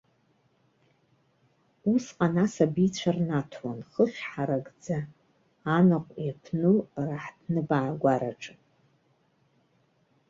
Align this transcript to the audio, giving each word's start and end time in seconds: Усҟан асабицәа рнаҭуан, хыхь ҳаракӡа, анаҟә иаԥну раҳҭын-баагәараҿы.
Усҟан 1.93 2.35
асабицәа 2.43 3.11
рнаҭуан, 3.15 3.79
хыхь 3.91 4.21
ҳаракӡа, 4.29 4.99
анаҟә 5.75 6.13
иаԥну 6.25 6.75
раҳҭын-баагәараҿы. 7.05 8.53